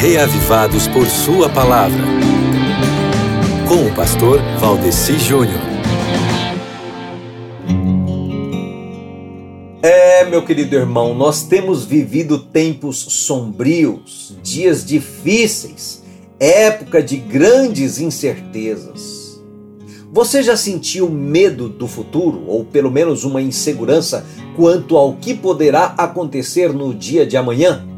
reavivados 0.00 0.86
por 0.86 1.08
Sua 1.08 1.48
palavra. 1.48 2.04
Com 3.66 3.84
o 3.84 3.94
pastor 3.96 4.40
Valdeci 4.60 5.18
Júnior. 5.18 5.60
É, 9.82 10.24
meu 10.24 10.44
querido 10.44 10.76
irmão, 10.76 11.16
nós 11.16 11.42
temos 11.42 11.84
vivido 11.84 12.38
tempos 12.38 12.96
sombrios, 12.96 14.36
dias 14.40 14.84
difíceis, 14.84 16.04
época 16.38 17.02
de 17.02 17.16
grandes 17.16 17.98
incertezas. 17.98 19.42
Você 20.12 20.44
já 20.44 20.56
sentiu 20.56 21.10
medo 21.10 21.68
do 21.68 21.88
futuro, 21.88 22.44
ou 22.46 22.64
pelo 22.64 22.90
menos 22.90 23.24
uma 23.24 23.42
insegurança 23.42 24.24
quanto 24.54 24.96
ao 24.96 25.14
que 25.14 25.34
poderá 25.34 25.86
acontecer 25.98 26.72
no 26.72 26.94
dia 26.94 27.26
de 27.26 27.36
amanhã? 27.36 27.97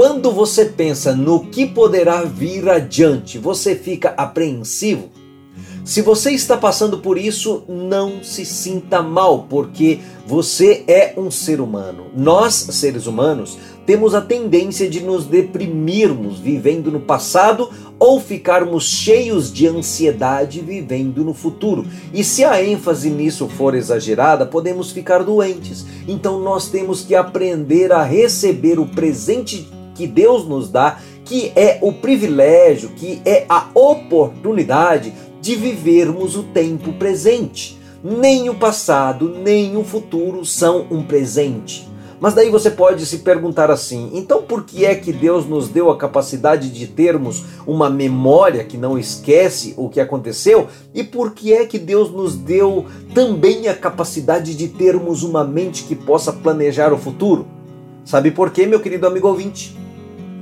Quando 0.00 0.32
você 0.32 0.64
pensa 0.64 1.14
no 1.14 1.40
que 1.40 1.66
poderá 1.66 2.22
vir 2.22 2.66
adiante, 2.70 3.36
você 3.36 3.76
fica 3.76 4.14
apreensivo. 4.16 5.10
Se 5.84 6.00
você 6.00 6.30
está 6.30 6.56
passando 6.56 7.00
por 7.00 7.18
isso, 7.18 7.64
não 7.68 8.24
se 8.24 8.46
sinta 8.46 9.02
mal, 9.02 9.46
porque 9.46 9.98
você 10.26 10.84
é 10.88 11.12
um 11.18 11.30
ser 11.30 11.60
humano. 11.60 12.06
Nós, 12.16 12.54
seres 12.54 13.06
humanos, 13.06 13.58
temos 13.84 14.14
a 14.14 14.22
tendência 14.22 14.88
de 14.88 15.00
nos 15.00 15.26
deprimirmos 15.26 16.38
vivendo 16.38 16.90
no 16.90 17.00
passado 17.00 17.68
ou 17.98 18.18
ficarmos 18.18 18.84
cheios 18.84 19.52
de 19.52 19.66
ansiedade 19.66 20.62
vivendo 20.62 21.22
no 21.22 21.34
futuro. 21.34 21.84
E 22.10 22.24
se 22.24 22.42
a 22.42 22.64
ênfase 22.64 23.10
nisso 23.10 23.48
for 23.48 23.74
exagerada, 23.74 24.46
podemos 24.46 24.92
ficar 24.92 25.22
doentes. 25.22 25.84
Então 26.08 26.40
nós 26.40 26.70
temos 26.70 27.02
que 27.02 27.14
aprender 27.14 27.92
a 27.92 28.02
receber 28.02 28.78
o 28.78 28.86
presente 28.86 29.68
que 30.00 30.06
Deus 30.06 30.46
nos 30.48 30.70
dá, 30.70 30.98
que 31.26 31.52
é 31.54 31.78
o 31.82 31.92
privilégio, 31.92 32.88
que 32.96 33.20
é 33.22 33.44
a 33.50 33.68
oportunidade 33.74 35.12
de 35.42 35.54
vivermos 35.54 36.36
o 36.36 36.42
tempo 36.42 36.94
presente. 36.94 37.78
Nem 38.02 38.48
o 38.48 38.54
passado, 38.54 39.28
nem 39.28 39.76
o 39.76 39.84
futuro 39.84 40.42
são 40.46 40.86
um 40.90 41.02
presente. 41.02 41.86
Mas 42.18 42.32
daí 42.32 42.48
você 42.48 42.70
pode 42.70 43.04
se 43.04 43.18
perguntar 43.18 43.70
assim: 43.70 44.10
então 44.14 44.42
por 44.42 44.64
que 44.64 44.86
é 44.86 44.94
que 44.94 45.12
Deus 45.12 45.44
nos 45.44 45.68
deu 45.68 45.90
a 45.90 45.98
capacidade 45.98 46.70
de 46.70 46.86
termos 46.86 47.44
uma 47.66 47.90
memória 47.90 48.64
que 48.64 48.78
não 48.78 48.98
esquece 48.98 49.74
o 49.76 49.90
que 49.90 50.00
aconteceu? 50.00 50.66
E 50.94 51.04
por 51.04 51.32
que 51.32 51.52
é 51.52 51.66
que 51.66 51.78
Deus 51.78 52.10
nos 52.10 52.34
deu 52.36 52.86
também 53.14 53.68
a 53.68 53.74
capacidade 53.74 54.54
de 54.54 54.68
termos 54.68 55.22
uma 55.22 55.44
mente 55.44 55.84
que 55.84 55.94
possa 55.94 56.32
planejar 56.32 56.90
o 56.90 56.98
futuro? 56.98 57.46
Sabe 58.02 58.30
por 58.30 58.50
quê, 58.50 58.64
meu 58.64 58.80
querido 58.80 59.06
amigo 59.06 59.28
ouvinte? 59.28 59.78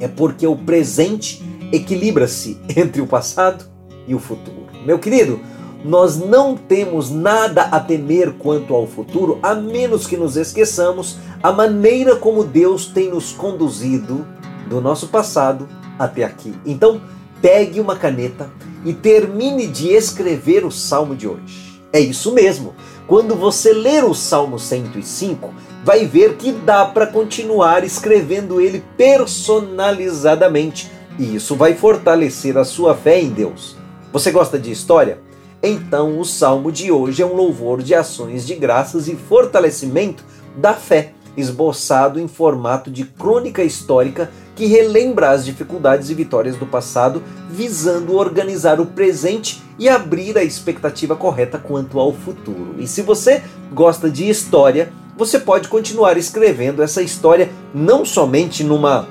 É 0.00 0.08
porque 0.08 0.46
o 0.46 0.56
presente 0.56 1.42
equilibra-se 1.72 2.58
entre 2.76 3.00
o 3.00 3.06
passado 3.06 3.64
e 4.06 4.14
o 4.14 4.18
futuro. 4.18 4.66
Meu 4.84 4.98
querido, 4.98 5.40
nós 5.84 6.16
não 6.16 6.56
temos 6.56 7.10
nada 7.10 7.62
a 7.62 7.78
temer 7.78 8.32
quanto 8.34 8.74
ao 8.74 8.86
futuro, 8.86 9.38
a 9.42 9.54
menos 9.54 10.06
que 10.06 10.16
nos 10.16 10.36
esqueçamos 10.36 11.16
a 11.42 11.52
maneira 11.52 12.16
como 12.16 12.44
Deus 12.44 12.86
tem 12.86 13.10
nos 13.10 13.32
conduzido 13.32 14.26
do 14.68 14.80
nosso 14.80 15.08
passado 15.08 15.68
até 15.98 16.24
aqui. 16.24 16.54
Então, 16.64 17.00
pegue 17.40 17.80
uma 17.80 17.96
caneta 17.96 18.50
e 18.84 18.92
termine 18.92 19.66
de 19.66 19.88
escrever 19.88 20.64
o 20.64 20.70
salmo 20.70 21.14
de 21.14 21.28
hoje. 21.28 21.80
É 21.92 22.00
isso 22.00 22.32
mesmo. 22.32 22.74
Quando 23.06 23.36
você 23.36 23.72
ler 23.72 24.04
o 24.04 24.12
Salmo 24.12 24.58
105, 24.58 25.54
vai 25.84 26.04
ver 26.06 26.34
que 26.34 26.50
dá 26.50 26.84
para 26.84 27.06
continuar 27.06 27.84
escrevendo 27.84 28.60
ele 28.60 28.82
personalizadamente, 28.96 30.90
e 31.16 31.36
isso 31.36 31.54
vai 31.54 31.74
fortalecer 31.74 32.58
a 32.58 32.64
sua 32.64 32.96
fé 32.96 33.20
em 33.20 33.28
Deus. 33.28 33.76
Você 34.12 34.32
gosta 34.32 34.58
de 34.58 34.72
história? 34.72 35.20
Então, 35.62 36.18
o 36.18 36.24
salmo 36.24 36.72
de 36.72 36.90
hoje 36.90 37.22
é 37.22 37.26
um 37.26 37.34
louvor 37.34 37.80
de 37.80 37.94
ações 37.94 38.44
de 38.44 38.56
graças 38.56 39.06
e 39.06 39.14
fortalecimento 39.14 40.24
da 40.56 40.74
fé, 40.74 41.12
esboçado 41.36 42.18
em 42.18 42.26
formato 42.26 42.90
de 42.90 43.04
crônica 43.04 43.62
histórica 43.62 44.32
que 44.56 44.66
relembra 44.66 45.30
as 45.30 45.44
dificuldades 45.44 46.08
e 46.08 46.14
vitórias 46.14 46.56
do 46.56 46.66
passado, 46.66 47.22
visando 47.48 48.16
organizar 48.16 48.80
o 48.80 48.86
presente 48.86 49.62
e 49.78 49.86
abrir 49.86 50.36
a 50.38 50.42
expectativa 50.42 51.14
correta 51.14 51.58
quanto 51.58 52.00
ao 52.00 52.12
futuro. 52.12 52.74
E 52.78 52.86
se 52.86 53.02
você 53.02 53.42
gosta 53.72 54.10
de 54.10 54.28
história, 54.28 54.90
você 55.16 55.38
pode 55.38 55.68
continuar 55.68 56.16
escrevendo 56.16 56.82
essa 56.82 57.02
história 57.02 57.50
não 57.74 58.04
somente 58.04 58.64
numa 58.64 59.06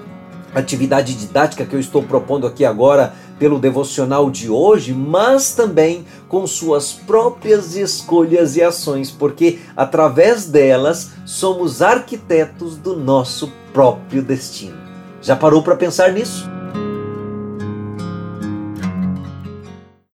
atividade 0.53 1.13
didática 1.13 1.65
que 1.65 1.75
eu 1.75 1.79
estou 1.79 2.01
propondo 2.01 2.47
aqui 2.47 2.65
agora 2.65 3.13
pelo 3.37 3.59
devocional 3.59 4.31
de 4.31 4.49
hoje, 4.49 4.93
mas 4.93 5.53
também 5.53 6.05
com 6.27 6.47
suas 6.47 6.93
próprias 6.93 7.75
escolhas 7.75 8.55
e 8.55 8.63
ações, 8.63 9.11
porque 9.11 9.59
através 9.75 10.45
delas 10.45 11.11
somos 11.25 11.81
arquitetos 11.81 12.77
do 12.77 12.95
nosso 12.95 13.51
próprio 13.73 14.23
destino. 14.23 14.84
Já 15.25 15.35
parou 15.35 15.63
para 15.63 15.75
pensar 15.75 16.11
nisso? 16.11 16.47